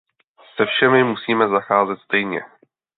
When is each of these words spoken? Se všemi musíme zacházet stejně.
Se 0.55 0.65
všemi 0.65 1.03
musíme 1.03 1.47
zacházet 1.47 1.99
stejně. 1.99 2.41